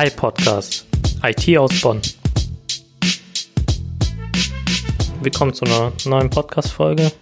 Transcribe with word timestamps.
Hi 0.00 0.08
Podcast, 0.08 0.86
IT 1.22 1.58
aus 1.58 1.78
Bonn. 1.82 2.00
Willkommen 5.20 5.52
zu 5.52 5.66
einer 5.66 5.92
neuen 6.06 6.30
Podcast-Folge. 6.30 7.12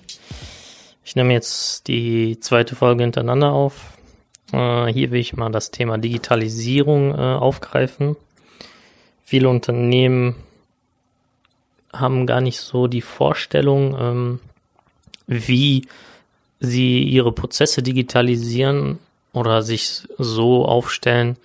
Ich 1.04 1.17
nehme 1.17 1.33
jetzt 1.33 1.88
die 1.88 2.38
zweite 2.38 2.76
Folge 2.76 3.02
hintereinander 3.02 3.50
auf. 3.50 3.99
Äh, 4.52 4.92
hier 4.92 5.10
will 5.10 5.18
ich 5.18 5.36
mal 5.36 5.50
das 5.50 5.72
Thema 5.72 5.99
Digitalisierung 5.99 7.17
äh, 7.17 7.17
aufgreifen. 7.17 8.14
Viele 9.24 9.48
Unternehmen 9.48 10.36
haben 11.92 12.29
gar 12.29 12.40
nicht 12.40 12.60
so 12.60 12.86
die 12.86 13.02
Vorstellung, 13.02 13.96
ähm, 13.98 14.40
wie 15.26 15.88
sie 16.60 17.02
ihre 17.02 17.32
Prozesse 17.32 17.82
digitalisieren 17.82 19.00
oder 19.32 19.62
sich 19.62 20.02
so 20.16 20.64
aufstellen, 20.64 21.38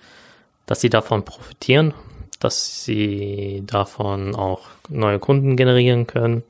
dass 0.66 0.80
sie 0.80 0.90
davon 0.90 1.24
profitieren, 1.24 1.94
dass 2.40 2.84
sie 2.84 3.62
davon 3.66 4.34
auch 4.34 4.62
neue 4.88 5.18
Kunden 5.18 5.56
generieren 5.56 6.06
können, 6.06 6.42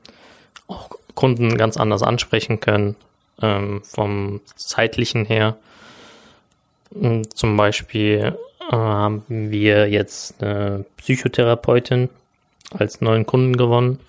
auch 0.67 0.89
Kunden 1.13 1.57
ganz 1.57 1.77
anders 1.77 2.03
ansprechen 2.03 2.59
können, 2.59 2.95
ähm, 3.41 3.81
vom 3.83 4.41
zeitlichen 4.55 5.25
her. 5.25 5.57
Hm, 6.93 7.29
zum 7.33 7.57
Beispiel 7.57 8.37
äh, 8.59 8.75
haben 8.75 9.23
wir 9.27 9.89
jetzt 9.89 10.41
eine 10.41 10.85
Psychotherapeutin 10.97 12.09
als 12.71 13.01
neuen 13.01 13.25
Kunden 13.25 13.55
gewonnen. 13.57 13.99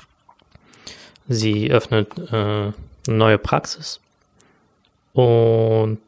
Sie 1.28 1.70
öffnet 1.70 2.16
äh, 2.30 2.32
eine 2.34 2.72
neue 3.08 3.38
Praxis 3.38 4.00
und 5.12 5.98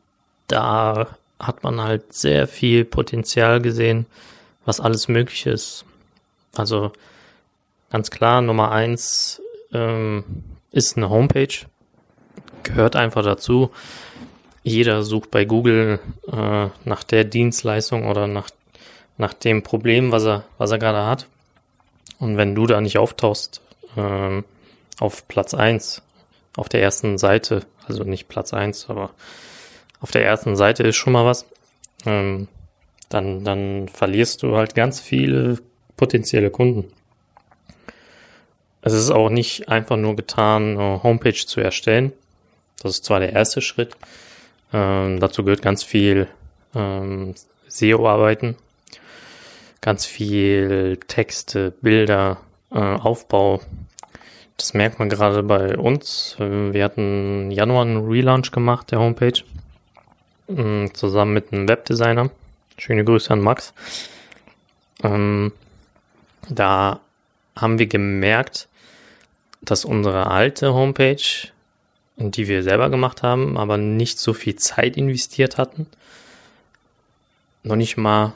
da 0.47 1.09
hat 1.39 1.63
man 1.63 1.81
halt 1.81 2.13
sehr 2.13 2.47
viel 2.47 2.85
Potenzial 2.85 3.61
gesehen, 3.61 4.07
was 4.65 4.81
alles 4.81 5.09
möglich 5.09 5.47
ist. 5.47 5.85
Also 6.57 6.93
ganz 7.91 8.11
klar, 8.11 8.41
Nummer 8.43 8.73
eins 8.73 9.41
ähm, 9.73 10.25
ist 10.73 10.97
eine 10.97 11.11
Homepage, 11.11 11.67
gehört 12.63 12.97
einfach 12.97 13.23
dazu. 13.23 13.71
Jeder 14.63 15.03
sucht 15.03 15.31
bei 15.31 15.45
Google 15.45 16.01
äh, 16.27 16.67
nach 16.85 17.05
der 17.05 17.25
Dienstleistung 17.25 18.07
oder 18.07 18.27
nach, 18.27 18.51
nach 19.17 19.33
dem 19.33 19.63
Problem, 19.63 20.13
was 20.13 20.25
er, 20.25 20.45
was 20.59 20.71
er 20.71 20.79
gerade 20.79 21.07
hat. 21.07 21.27
Und 22.19 22.37
wenn 22.37 22.55
du 22.55 22.67
da 22.67 22.81
nicht 22.81 22.99
auftauchst, 22.99 23.63
ähm, 23.97 24.45
auf 25.01 25.29
Platz 25.29 25.55
eins 25.55 26.03
auf 26.57 26.69
der 26.69 26.83
ersten 26.83 27.19
Seite, 27.19 27.63
also 27.87 28.03
nicht 28.03 28.29
Platz 28.29 28.53
eins 28.53 28.91
aber 28.91 29.11
auf 30.01 30.11
der 30.11 30.25
ersten 30.25 30.57
Seite 30.57 30.83
ist 30.85 30.97
schon 30.97 31.13
mal 31.13 31.25
was, 31.25 31.47
ähm, 32.07 32.49
dann, 33.09 33.45
dann 33.45 33.89
verlierst 33.89 34.43
du 34.43 34.57
halt 34.57 34.75
ganz 34.75 35.01
viele 35.01 35.59
potenzielle 35.97 36.51
Kunden. 36.51 36.93
Es 38.83 38.93
ist 38.93 39.11
auch 39.11 39.29
nicht 39.29 39.69
einfach 39.69 39.97
nur 39.97 40.15
getan, 40.15 40.79
eine 40.79 41.03
Homepage 41.03 41.35
zu 41.35 41.61
erstellen. 41.61 42.13
Das 42.83 42.93
ist 42.93 43.05
zwar 43.05 43.21
der 43.21 43.33
erste 43.33 43.61
Schritt. 43.61 43.97
Ähm, 44.73 45.19
dazu 45.19 45.43
gehört 45.43 45.63
ganz 45.63 45.83
viel 45.83 46.29
ähm, 46.75 47.35
SEO-Arbeiten, 47.67 48.57
ganz 49.81 50.07
viel 50.07 50.99
Texte, 51.09 51.73
Bilder, 51.81 52.39
äh, 52.71 52.79
Aufbau. 52.79 53.61
Das 54.57 54.75
merkt 54.75 54.99
man 54.99 55.09
gerade 55.09 55.43
bei 55.43 55.77
uns. 55.77 56.35
Wir 56.39 56.83
hatten 56.85 57.51
Januar 57.53 57.83
einen 57.83 58.09
Relaunch 58.09 58.51
gemacht 58.51 58.91
der 58.91 58.99
Homepage. 58.99 59.45
Mm, 60.49 60.87
zusammen 60.95 61.35
mit 61.35 61.53
einem 61.53 61.69
Webdesigner. 61.69 62.31
Schöne 62.79 63.05
Grüße 63.05 63.31
an 63.31 63.41
Max. 63.41 63.75
Ähm, 65.03 65.53
da 66.49 67.01
haben 67.55 67.79
wir 67.79 67.87
gemerkt, 67.87 68.69
dass 69.61 69.85
unsere 69.85 70.29
alte 70.29 70.73
Homepage, 70.73 71.51
die 72.17 72.49
wir 72.49 72.63
selber 72.63 72.89
gemacht 72.89 73.23
haben, 73.23 73.59
aber 73.59 73.77
nicht 73.77 74.19
so 74.19 74.33
viel 74.33 74.57
Zeit 74.57 74.97
investiert 74.97 75.59
hatten, 75.59 75.87
noch 77.63 77.77
nicht 77.77 77.99
mal 77.99 78.33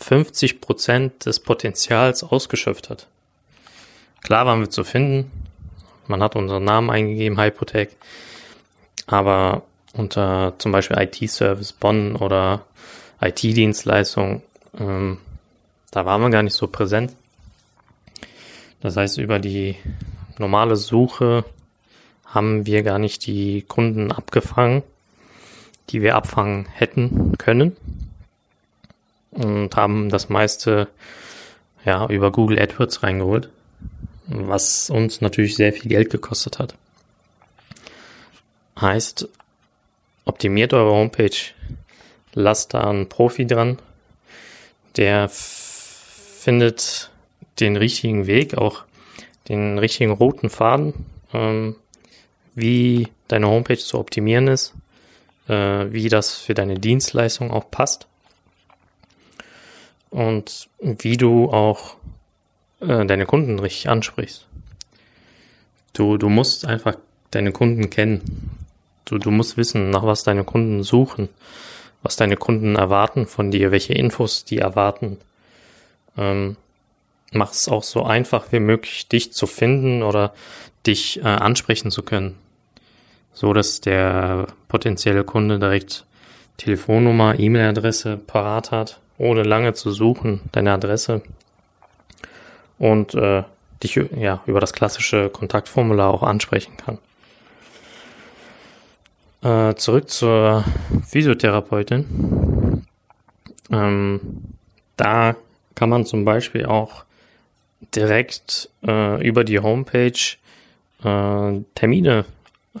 50 0.00 0.60
Prozent 0.60 1.26
des 1.26 1.40
Potenzials 1.40 2.22
ausgeschöpft 2.22 2.90
hat. 2.90 3.08
Klar 4.22 4.46
waren 4.46 4.60
wir 4.60 4.70
zu 4.70 4.84
finden. 4.84 5.30
Man 6.06 6.22
hat 6.22 6.36
unseren 6.36 6.64
Namen 6.64 6.90
eingegeben, 6.90 7.40
Hypotech. 7.40 7.88
Aber 9.06 9.62
unter 9.92 10.54
zum 10.58 10.72
Beispiel 10.72 10.98
IT-Service 10.98 11.72
Bonn 11.72 12.16
oder 12.16 12.64
IT-Dienstleistung, 13.20 14.42
ähm, 14.78 15.18
da 15.90 16.04
waren 16.04 16.20
wir 16.20 16.30
gar 16.30 16.42
nicht 16.42 16.54
so 16.54 16.66
präsent. 16.66 17.12
Das 18.80 18.96
heißt, 18.96 19.18
über 19.18 19.38
die 19.38 19.76
normale 20.38 20.76
Suche 20.76 21.44
haben 22.24 22.66
wir 22.66 22.82
gar 22.82 22.98
nicht 22.98 23.26
die 23.26 23.62
Kunden 23.62 24.12
abgefangen, 24.12 24.82
die 25.90 26.02
wir 26.02 26.14
abfangen 26.14 26.66
hätten 26.66 27.36
können 27.38 27.76
und 29.30 29.74
haben 29.76 30.10
das 30.10 30.28
meiste 30.28 30.88
ja 31.84 32.06
über 32.08 32.30
Google 32.30 32.58
AdWords 32.60 33.02
reingeholt, 33.02 33.50
was 34.26 34.90
uns 34.90 35.20
natürlich 35.20 35.56
sehr 35.56 35.72
viel 35.72 35.88
Geld 35.88 36.10
gekostet 36.10 36.58
hat. 36.58 36.74
Heißt, 38.80 39.28
optimiert 40.28 40.72
eure 40.72 40.92
Homepage. 40.92 41.36
Lasst 42.34 42.74
da 42.74 42.88
einen 42.88 43.08
Profi 43.08 43.46
dran. 43.46 43.78
Der 44.96 45.28
findet 45.28 47.10
den 47.60 47.76
richtigen 47.76 48.26
Weg, 48.26 48.56
auch 48.56 48.84
den 49.48 49.78
richtigen 49.78 50.12
roten 50.12 50.50
Faden, 50.50 51.06
ähm, 51.32 51.76
wie 52.54 53.08
deine 53.28 53.48
Homepage 53.48 53.78
zu 53.78 53.98
optimieren 53.98 54.48
ist, 54.48 54.74
äh, 55.48 55.86
wie 55.90 56.08
das 56.08 56.36
für 56.36 56.54
deine 56.54 56.78
Dienstleistung 56.78 57.50
auch 57.50 57.70
passt 57.70 58.06
und 60.10 60.68
wie 60.80 61.16
du 61.16 61.50
auch 61.50 61.96
äh, 62.80 63.04
deine 63.06 63.26
Kunden 63.26 63.58
richtig 63.58 63.88
ansprichst. 63.88 64.46
Du, 65.92 66.16
du 66.16 66.28
musst 66.28 66.64
einfach 66.64 66.96
deine 67.30 67.52
Kunden 67.52 67.90
kennen. 67.90 68.58
Du, 69.08 69.16
du 69.18 69.30
musst 69.30 69.56
wissen, 69.56 69.88
nach 69.90 70.04
was 70.04 70.22
deine 70.22 70.44
Kunden 70.44 70.82
suchen, 70.82 71.30
was 72.02 72.16
deine 72.16 72.36
Kunden 72.36 72.76
erwarten 72.76 73.26
von 73.26 73.50
dir, 73.50 73.70
welche 73.70 73.94
Infos 73.94 74.44
die 74.44 74.58
erwarten. 74.58 75.16
Ähm, 76.16 76.56
mach 77.32 77.52
es 77.52 77.68
auch 77.68 77.82
so 77.82 78.04
einfach 78.04 78.52
wie 78.52 78.60
möglich, 78.60 79.08
dich 79.08 79.32
zu 79.32 79.46
finden 79.46 80.02
oder 80.02 80.34
dich 80.86 81.20
äh, 81.20 81.22
ansprechen 81.22 81.90
zu 81.90 82.02
können. 82.02 82.36
So 83.32 83.54
dass 83.54 83.80
der 83.80 84.48
potenzielle 84.68 85.24
Kunde 85.24 85.58
direkt 85.58 86.04
Telefonnummer, 86.58 87.38
E-Mail-Adresse 87.38 88.18
parat 88.18 88.72
hat, 88.72 89.00
ohne 89.16 89.42
lange 89.42 89.72
zu 89.72 89.90
suchen, 89.90 90.42
deine 90.52 90.72
Adresse 90.72 91.22
und 92.78 93.14
äh, 93.14 93.44
dich 93.82 93.94
ja 93.94 94.42
über 94.46 94.60
das 94.60 94.72
klassische 94.72 95.30
Kontaktformular 95.30 96.12
auch 96.12 96.22
ansprechen 96.22 96.76
kann. 96.76 96.98
Äh, 99.40 99.74
zurück 99.76 100.10
zur 100.10 100.64
Physiotherapeutin. 101.06 102.84
Ähm, 103.70 104.20
da 104.96 105.36
kann 105.74 105.90
man 105.90 106.04
zum 106.04 106.24
Beispiel 106.24 106.66
auch 106.66 107.04
direkt 107.94 108.68
äh, 108.84 109.24
über 109.24 109.44
die 109.44 109.60
Homepage 109.60 110.18
äh, 111.04 111.60
Termine 111.74 112.24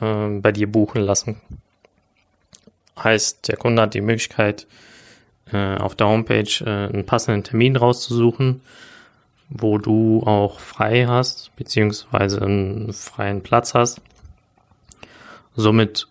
äh, 0.00 0.28
bei 0.40 0.50
dir 0.50 0.70
buchen 0.70 1.02
lassen. 1.02 1.40
Heißt, 2.98 3.46
der 3.46 3.56
Kunde 3.56 3.82
hat 3.82 3.94
die 3.94 4.00
Möglichkeit, 4.00 4.66
äh, 5.52 5.76
auf 5.76 5.94
der 5.94 6.08
Homepage 6.08 6.64
äh, 6.64 6.88
einen 6.92 7.06
passenden 7.06 7.44
Termin 7.44 7.76
rauszusuchen, 7.76 8.62
wo 9.48 9.78
du 9.78 10.24
auch 10.24 10.58
frei 10.58 11.06
hast, 11.06 11.54
beziehungsweise 11.54 12.42
einen 12.42 12.92
freien 12.92 13.42
Platz 13.42 13.74
hast. 13.74 14.00
Somit 15.54 16.08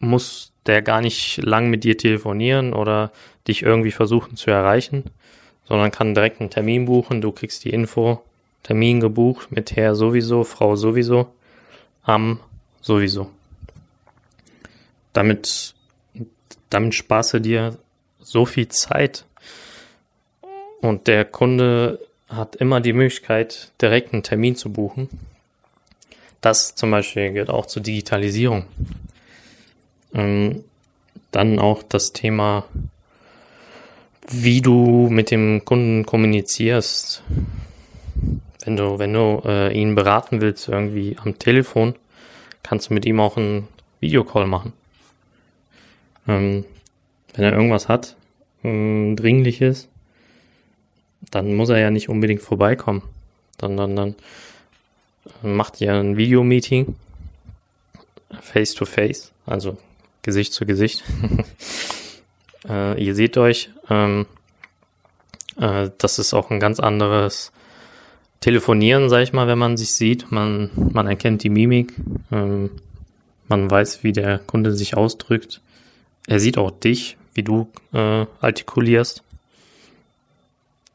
muss 0.00 0.52
der 0.66 0.82
gar 0.82 1.00
nicht 1.00 1.36
lang 1.38 1.70
mit 1.70 1.84
dir 1.84 1.96
telefonieren 1.96 2.72
oder 2.72 3.12
dich 3.46 3.62
irgendwie 3.62 3.92
versuchen 3.92 4.36
zu 4.36 4.50
erreichen, 4.50 5.04
sondern 5.66 5.90
kann 5.90 6.14
direkt 6.14 6.40
einen 6.40 6.50
Termin 6.50 6.86
buchen. 6.86 7.20
Du 7.20 7.30
kriegst 7.30 7.64
die 7.64 7.70
Info, 7.70 8.22
Termin 8.62 9.00
gebucht 9.00 9.52
mit 9.52 9.76
Herr 9.76 9.94
sowieso, 9.94 10.42
Frau 10.44 10.74
sowieso, 10.76 11.32
am 12.02 12.40
sowieso. 12.80 13.30
Damit, 15.12 15.74
damit 16.70 16.94
sparst 16.94 17.34
du 17.34 17.40
dir 17.40 17.78
so 18.20 18.46
viel 18.46 18.68
Zeit 18.68 19.24
und 20.80 21.06
der 21.06 21.24
Kunde 21.24 22.00
hat 22.28 22.56
immer 22.56 22.80
die 22.80 22.92
Möglichkeit, 22.92 23.72
direkt 23.82 24.12
einen 24.12 24.22
Termin 24.22 24.56
zu 24.56 24.72
buchen. 24.72 25.08
Das 26.40 26.74
zum 26.74 26.90
Beispiel 26.90 27.32
gehört 27.32 27.50
auch 27.50 27.66
zur 27.66 27.82
Digitalisierung. 27.82 28.66
Ähm, 30.14 30.64
dann 31.30 31.58
auch 31.58 31.82
das 31.82 32.12
Thema 32.12 32.64
wie 34.30 34.60
du 34.60 35.08
mit 35.10 35.30
dem 35.30 35.64
Kunden 35.64 36.06
kommunizierst. 36.06 37.22
Wenn 38.64 38.76
du, 38.76 38.98
wenn 38.98 39.12
du 39.12 39.42
äh, 39.44 39.76
ihn 39.76 39.94
beraten 39.94 40.40
willst, 40.40 40.68
irgendwie 40.68 41.16
am 41.22 41.38
Telefon, 41.38 41.94
kannst 42.62 42.90
du 42.90 42.94
mit 42.94 43.06
ihm 43.06 43.18
auch 43.18 43.36
einen 43.36 43.66
Videocall 43.98 44.46
machen. 44.46 44.72
Ähm, 46.28 46.64
wenn 47.34 47.44
er 47.44 47.52
irgendwas 47.52 47.88
hat, 47.88 48.16
ähm, 48.62 49.16
dringliches, 49.16 49.88
dann 51.30 51.54
muss 51.54 51.70
er 51.70 51.78
ja 51.78 51.90
nicht 51.90 52.08
unbedingt 52.08 52.42
vorbeikommen. 52.42 53.02
Dann, 53.58 53.76
dann, 53.76 53.96
dann 53.96 54.14
macht 55.42 55.80
ihr 55.80 55.92
ein 55.92 56.16
Videomeeting, 56.16 56.94
face 58.40 58.74
to 58.74 58.84
face, 58.84 59.32
also 59.46 59.76
Gesicht 60.22 60.52
zu 60.52 60.66
Gesicht. 60.66 61.04
äh, 62.68 63.02
ihr 63.02 63.14
seht 63.14 63.36
euch, 63.36 63.70
ähm, 63.88 64.26
äh, 65.58 65.90
das 65.98 66.18
ist 66.18 66.34
auch 66.34 66.50
ein 66.50 66.60
ganz 66.60 66.80
anderes 66.80 67.52
Telefonieren, 68.40 69.10
sag 69.10 69.22
ich 69.22 69.32
mal, 69.32 69.46
wenn 69.48 69.58
man 69.58 69.76
sich 69.76 69.94
sieht. 69.94 70.32
Man, 70.32 70.70
man 70.74 71.06
erkennt 71.06 71.42
die 71.42 71.50
Mimik, 71.50 71.94
ähm, 72.32 72.70
man 73.48 73.70
weiß, 73.70 74.02
wie 74.02 74.12
der 74.12 74.38
Kunde 74.38 74.72
sich 74.72 74.96
ausdrückt. 74.96 75.60
Er 76.26 76.40
sieht 76.40 76.56
auch 76.56 76.70
dich, 76.70 77.16
wie 77.34 77.42
du 77.42 77.68
äh, 77.92 78.26
artikulierst. 78.40 79.22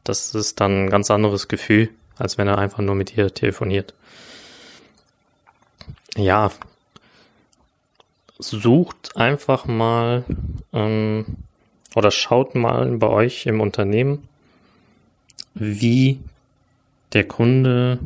Das 0.04 0.34
ist 0.34 0.60
dann 0.60 0.86
ein 0.86 0.90
ganz 0.90 1.12
anderes 1.12 1.48
Gefühl, 1.48 1.90
als 2.18 2.38
wenn 2.38 2.48
er 2.48 2.58
einfach 2.58 2.80
nur 2.80 2.96
mit 2.96 3.16
dir 3.16 3.34
telefoniert. 3.34 3.94
Ja, 6.16 6.52
sucht 8.50 9.16
einfach 9.16 9.66
mal 9.66 10.24
ähm, 10.74 11.26
oder 11.96 12.12
schaut 12.12 12.56
mal 12.56 12.98
bei 12.98 13.08
euch 13.08 13.46
im 13.46 13.62
Unternehmen, 13.62 14.28
wie 15.54 16.20
der 17.14 17.26
Kunde 17.26 18.00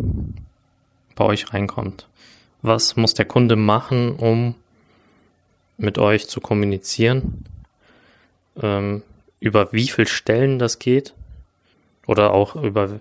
bei 1.16 1.26
euch 1.26 1.54
reinkommt. 1.54 2.08
Was 2.62 2.96
muss 2.96 3.14
der 3.14 3.26
Kunde 3.26 3.56
machen, 3.56 4.14
um 4.14 4.56
mit 5.78 5.98
euch 5.98 6.28
zu 6.28 6.42
kommunizieren? 6.42 7.46
Ähm, 8.62 9.02
über 9.40 9.72
wie 9.72 9.88
viele 9.88 10.08
Stellen 10.08 10.60
das 10.60 10.80
geht? 10.80 11.14
Oder 12.06 12.32
auch 12.34 12.56
über, 12.56 13.00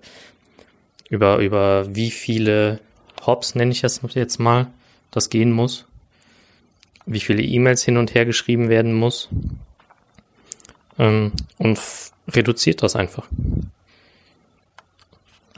über, 1.09 1.37
über 1.37 1.95
wie 1.95 2.11
viele 2.11 2.79
Hops, 3.25 3.55
nenne 3.55 3.71
ich 3.71 3.81
das 3.81 4.01
jetzt 4.13 4.39
mal, 4.39 4.67
das 5.11 5.29
gehen 5.29 5.51
muss? 5.51 5.85
Wie 7.05 7.19
viele 7.19 7.41
E-Mails 7.41 7.83
hin 7.83 7.97
und 7.97 8.13
her 8.13 8.25
geschrieben 8.25 8.69
werden 8.69 8.93
muss? 8.93 9.29
Ähm, 10.97 11.31
und 11.57 11.79
reduziert 12.27 12.83
das 12.83 12.95
einfach 12.95 13.27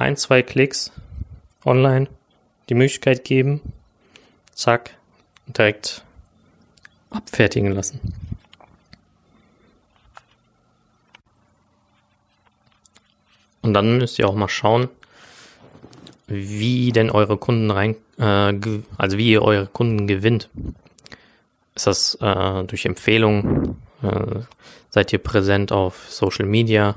ein, 0.02 0.18
zwei 0.18 0.42
Klicks 0.42 0.92
online 1.64 2.08
die 2.70 2.74
Möglichkeit 2.74 3.24
geben, 3.24 3.62
zack, 4.54 4.98
direkt 5.48 6.04
abfertigen 7.10 7.72
lassen. 7.72 8.00
Und 13.62 13.74
dann 13.76 14.00
müsst 14.00 14.18
ihr 14.18 14.28
auch 14.28 14.36
mal 14.36 14.50
schauen, 14.50 14.90
wie 16.28 16.92
denn 16.92 17.12
eure 17.12 17.38
Kunden 17.38 17.70
rein, 17.70 17.96
äh, 18.18 18.54
also 18.98 19.18
wie 19.18 19.32
ihr 19.32 19.44
eure 19.44 19.68
Kunden 19.68 20.08
gewinnt. 20.08 20.50
Ist 21.82 21.88
das 21.88 22.16
äh, 22.22 22.64
durch 22.66 22.86
Empfehlungen? 22.86 23.82
Äh, 24.04 24.42
seid 24.92 25.12
ihr 25.14 25.18
präsent 25.18 25.72
auf 25.72 26.12
Social 26.12 26.46
Media? 26.46 26.94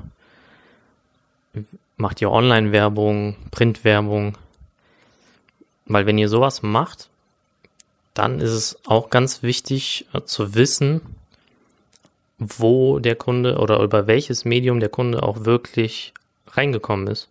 Macht 1.97 2.21
ihr 2.21 2.29
Online-Werbung, 2.29 3.35
Print-Werbung? 3.49 4.37
Weil 5.87 6.05
wenn 6.05 6.19
ihr 6.19 6.29
sowas 6.29 6.61
macht, 6.61 7.09
dann 8.13 8.39
ist 8.39 8.51
es 8.51 8.77
auch 8.85 9.09
ganz 9.09 9.41
wichtig 9.41 10.05
äh, 10.13 10.21
zu 10.21 10.53
wissen, 10.53 11.01
wo 12.37 12.99
der 12.99 13.15
Kunde 13.15 13.57
oder 13.57 13.79
über 13.79 14.05
welches 14.05 14.45
Medium 14.45 14.79
der 14.79 14.89
Kunde 14.89 15.23
auch 15.23 15.45
wirklich 15.45 16.13
reingekommen 16.49 17.07
ist. 17.07 17.27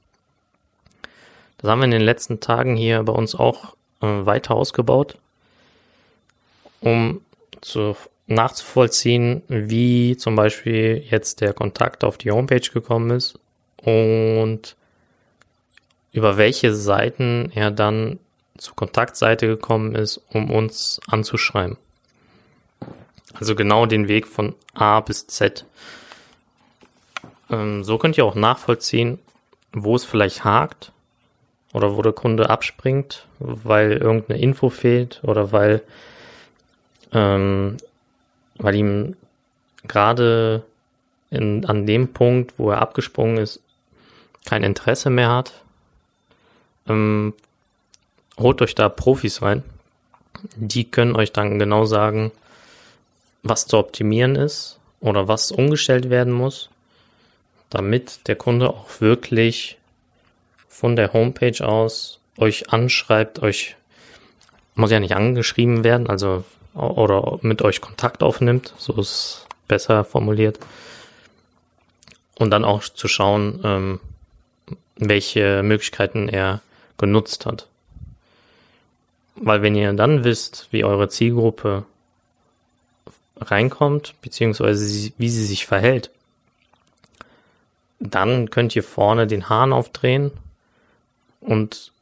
Das 1.58 1.70
haben 1.70 1.78
wir 1.78 1.84
in 1.84 1.92
den 1.92 2.02
letzten 2.02 2.40
Tagen 2.40 2.74
hier 2.74 3.04
bei 3.04 3.12
uns 3.12 3.36
auch 3.36 3.76
äh, 4.00 4.06
weiter 4.06 4.56
ausgebaut, 4.56 5.18
um 6.80 7.20
zu, 7.64 7.96
nachzuvollziehen, 8.26 9.42
wie 9.48 10.16
zum 10.16 10.36
Beispiel 10.36 11.04
jetzt 11.08 11.40
der 11.40 11.52
Kontakt 11.52 12.04
auf 12.04 12.18
die 12.18 12.30
Homepage 12.30 12.70
gekommen 12.72 13.10
ist 13.10 13.38
und 13.82 14.76
über 16.12 16.36
welche 16.36 16.74
Seiten 16.74 17.50
er 17.54 17.70
dann 17.70 18.18
zur 18.56 18.76
Kontaktseite 18.76 19.48
gekommen 19.48 19.94
ist, 19.94 20.20
um 20.30 20.50
uns 20.50 21.00
anzuschreiben. 21.08 21.76
Also 23.34 23.56
genau 23.56 23.86
den 23.86 24.06
Weg 24.06 24.28
von 24.28 24.54
A 24.74 25.00
bis 25.00 25.26
Z. 25.26 25.66
Ähm, 27.50 27.82
so 27.82 27.98
könnt 27.98 28.16
ihr 28.16 28.24
auch 28.24 28.36
nachvollziehen, 28.36 29.18
wo 29.72 29.96
es 29.96 30.04
vielleicht 30.04 30.44
hakt 30.44 30.92
oder 31.72 31.96
wo 31.96 32.02
der 32.02 32.12
Kunde 32.12 32.48
abspringt, 32.48 33.26
weil 33.40 33.92
irgendeine 33.92 34.40
Info 34.40 34.70
fehlt 34.70 35.20
oder 35.24 35.50
weil, 35.50 35.82
ähm, 37.14 37.76
weil 38.56 38.74
ihm 38.74 39.16
gerade 39.86 40.62
an 41.30 41.86
dem 41.86 42.12
Punkt, 42.12 42.54
wo 42.58 42.70
er 42.70 42.80
abgesprungen 42.80 43.38
ist, 43.38 43.60
kein 44.44 44.62
Interesse 44.62 45.10
mehr 45.10 45.30
hat, 45.30 45.64
ähm, 46.88 47.34
holt 48.38 48.62
euch 48.62 48.74
da 48.74 48.88
Profis 48.88 49.42
rein. 49.42 49.64
Die 50.54 50.84
können 50.84 51.16
euch 51.16 51.32
dann 51.32 51.58
genau 51.58 51.86
sagen, 51.86 52.30
was 53.42 53.66
zu 53.66 53.78
optimieren 53.78 54.36
ist 54.36 54.78
oder 55.00 55.28
was 55.28 55.50
umgestellt 55.50 56.10
werden 56.10 56.32
muss, 56.32 56.70
damit 57.70 58.28
der 58.28 58.36
Kunde 58.36 58.70
auch 58.70 59.00
wirklich 59.00 59.78
von 60.68 60.96
der 60.96 61.12
Homepage 61.12 61.66
aus 61.66 62.20
euch 62.36 62.72
anschreibt, 62.72 63.40
euch 63.40 63.76
muss 64.74 64.90
ja 64.90 65.00
nicht 65.00 65.14
angeschrieben 65.14 65.84
werden, 65.84 66.08
also 66.08 66.44
oder 66.74 67.38
mit 67.42 67.62
euch 67.62 67.80
Kontakt 67.80 68.22
aufnimmt, 68.22 68.74
so 68.78 68.94
ist 68.94 69.46
besser 69.68 70.04
formuliert. 70.04 70.58
Und 72.36 72.50
dann 72.50 72.64
auch 72.64 72.82
zu 72.82 73.06
schauen, 73.06 73.60
ähm, 73.64 74.00
welche 74.96 75.62
Möglichkeiten 75.62 76.28
er 76.28 76.60
genutzt 76.98 77.46
hat. 77.46 77.68
Weil 79.36 79.62
wenn 79.62 79.74
ihr 79.74 79.92
dann 79.92 80.24
wisst, 80.24 80.68
wie 80.70 80.84
eure 80.84 81.08
Zielgruppe 81.08 81.84
reinkommt, 83.40 84.14
beziehungsweise 84.22 85.12
wie 85.18 85.28
sie 85.28 85.44
sich 85.44 85.66
verhält, 85.66 86.10
dann 87.98 88.50
könnt 88.50 88.76
ihr 88.76 88.82
vorne 88.82 89.26
den 89.26 89.48
Hahn 89.48 89.72
aufdrehen 89.72 90.30
und 91.40 91.92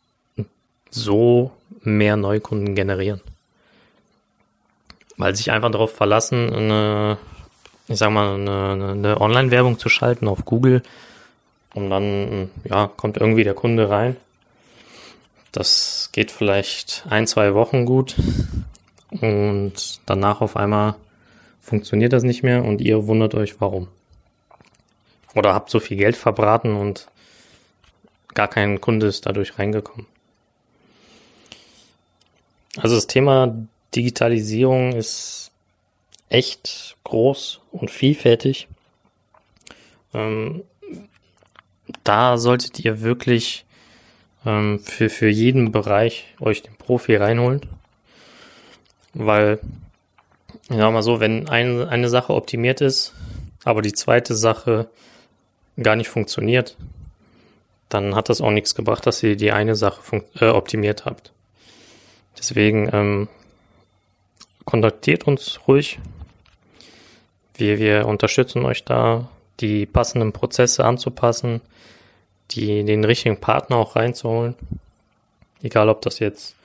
so 0.91 1.53
mehr 1.81 2.17
Neukunden 2.17 2.75
generieren. 2.75 3.21
Weil 5.17 5.35
sich 5.37 5.51
einfach 5.51 5.71
darauf 5.71 5.93
verlassen, 5.93 6.53
eine, 6.53 7.19
ich 7.89 7.99
sag 7.99 8.11
mal, 8.11 8.35
eine, 8.35 8.93
eine 8.93 9.21
Online-Werbung 9.21 9.79
zu 9.79 9.89
schalten 9.89 10.29
auf 10.29 10.45
Google, 10.45 10.83
und 11.75 11.91
dann, 11.91 12.51
ja, 12.65 12.89
kommt 12.89 13.17
irgendwie 13.17 13.45
der 13.45 13.55
Kunde 13.55 13.89
rein. 13.89 14.17
Das 15.53 16.11
geht 16.13 16.31
vielleicht 16.31 17.05
ein, 17.09 17.27
zwei 17.27 17.55
Wochen 17.55 17.85
gut. 17.85 18.15
Und 19.11 20.01
danach 20.07 20.41
auf 20.41 20.57
einmal 20.57 20.95
funktioniert 21.61 22.13
das 22.13 22.23
nicht 22.23 22.43
mehr 22.43 22.65
und 22.65 22.81
ihr 22.81 23.07
wundert 23.07 23.35
euch, 23.35 23.61
warum. 23.61 23.89
Oder 25.35 25.55
habt 25.55 25.71
so 25.71 25.81
viel 25.81 25.97
Geld 25.97 26.17
verbraten 26.17 26.75
und 26.75 27.09
gar 28.35 28.49
kein 28.49 28.81
Kunde 28.81 29.07
ist 29.07 29.27
dadurch 29.27 29.59
reingekommen. 29.59 30.07
Also 32.79 32.95
das 32.95 33.07
Thema 33.07 33.55
Digitalisierung 33.95 34.93
ist 34.93 35.51
echt 36.29 36.97
groß 37.05 37.61
und 37.73 37.91
vielfältig. 37.91 38.69
Ähm, 40.15 40.65
da 42.05 42.39
solltet 42.39 42.81
ihr 42.81 43.03
wirklich 43.03 43.65
ähm, 44.47 44.81
für, 44.81 45.11
für 45.11 45.29
jeden 45.29 45.73
Bereich 45.73 46.35
euch 46.41 46.63
den 46.63 46.75
Profi 46.77 47.17
reinholen. 47.17 47.61
Weil, 49.15 49.61
ich 50.71 50.77
sag 50.77 50.93
mal 50.93 51.03
so, 51.03 51.21
wenn 51.21 51.49
ein, 51.49 51.87
eine 51.87 52.09
Sache 52.09 52.35
optimiert 52.35 52.81
ist, 52.81 53.15
aber 53.65 53.83
die 53.83 53.93
zweite 53.93 54.35
Sache 54.35 54.89
gar 55.81 55.97
nicht 55.97 56.09
funktioniert, 56.09 56.77
dann 57.89 58.15
hat 58.15 58.31
das 58.31 58.41
auch 58.41 58.51
nichts 58.51 58.75
gebracht, 58.75 59.07
dass 59.07 59.23
ihr 59.23 59.37
die 59.37 59.53
eine 59.53 59.77
Sache 59.77 60.25
äh, 60.41 60.49
optimiert 60.49 61.05
habt. 61.05 61.33
Deswegen 62.39 62.89
ähm, 62.93 63.29
kontaktiert 64.65 65.27
uns 65.27 65.61
ruhig. 65.67 65.99
Wir, 67.55 67.79
wir 67.79 68.07
unterstützen 68.07 68.65
euch 68.65 68.85
da 68.85 69.29
die 69.61 69.87
passenden 69.87 70.33
Prozesse 70.33 70.85
anzupassen, 70.85 71.61
die 72.51 72.85
den 72.85 73.05
richtigen 73.05 73.39
Partner 73.39 73.77
auch 73.77 73.97
reinzuholen. 73.97 74.55
Egal, 75.63 75.89
ob 75.89 76.03
das 76.03 76.19
jetzt 76.19 76.57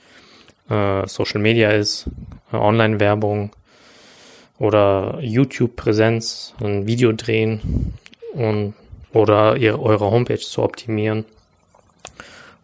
äh, 0.68 1.06
Social 1.06 1.40
Media 1.40 1.70
ist, 1.70 2.08
äh, 2.52 2.56
Online-Werbung 2.56 3.50
oder 4.58 5.18
YouTube-Präsenz, 5.20 6.54
ein 6.60 6.86
Video 6.86 7.12
drehen 7.12 7.94
und 8.34 8.74
oder 9.12 9.56
ihr, 9.56 9.80
eure 9.80 10.10
Homepage 10.10 10.38
zu 10.38 10.62
optimieren 10.62 11.24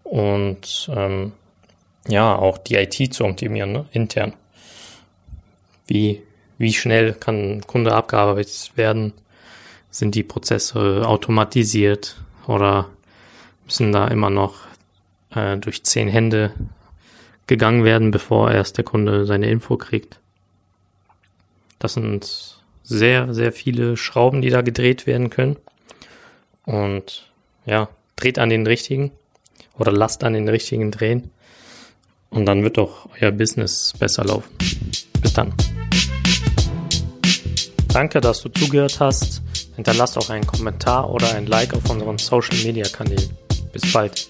und 0.03 0.91
ähm, 0.95 1.33
ja 2.07 2.37
auch 2.37 2.59
die 2.59 2.75
IT 2.75 3.14
zu 3.14 3.25
optimieren 3.25 3.73
ne, 3.73 3.87
intern. 3.93 4.35
Wie 5.87 6.23
wie 6.59 6.73
schnell 6.73 7.14
kann 7.14 7.57
ein 7.57 7.67
Kunde 7.67 7.95
abgearbeitet 7.95 8.73
werden? 8.76 9.12
Sind 9.91 10.14
die 10.14 10.23
Prozesse 10.23 11.07
automatisiert 11.07 12.17
oder 12.47 12.88
müssen 13.64 13.93
da 13.93 14.09
immer 14.09 14.31
noch 14.31 14.55
äh, 15.35 15.57
durch 15.57 15.85
zehn 15.85 16.09
Hände 16.09 16.53
gegangen 17.47 17.85
werden, 17.85 18.11
bevor 18.11 18.50
erst 18.50 18.76
der 18.76 18.85
Kunde 18.85 19.26
seine 19.26 19.50
Info 19.50 19.76
kriegt? 19.76 20.21
Das 21.79 21.95
sind 21.95 22.59
sehr, 22.83 23.35
sehr 23.35 23.53
viele 23.53 23.97
Schrauben, 23.97 24.41
die 24.41 24.50
da 24.50 24.62
gedreht 24.62 25.07
werden 25.07 25.31
können. 25.31 25.57
Und 26.64 27.31
ja, 27.67 27.88
dreht 28.17 28.38
an 28.38 28.50
den 28.50 28.67
richtigen 28.67 29.12
oder 29.79 29.93
lasst 29.93 30.25
an 30.25 30.33
den 30.35 30.49
richtigen 30.49 30.91
drehen. 30.91 31.31
Und 32.31 32.47
dann 32.47 32.62
wird 32.62 32.79
doch 32.79 33.09
euer 33.21 33.31
Business 33.31 33.93
besser 33.99 34.25
laufen. 34.25 34.57
Bis 35.21 35.33
dann. 35.35 35.53
Danke, 37.95 38.21
dass 38.21 38.43
du 38.43 38.49
zugehört 38.49 38.99
hast. 38.99 39.41
Hinterlass 39.77 40.17
auch 40.17 40.29
einen 40.29 40.45
Kommentar 40.45 41.09
oder 41.11 41.33
ein 41.37 41.47
Like 41.47 41.75
auf 41.75 41.89
unseren 41.89 42.19
Social 42.19 42.57
Media 42.65 42.89
Kanälen. 42.89 43.31
Bis 43.73 43.93
bald. 43.93 44.29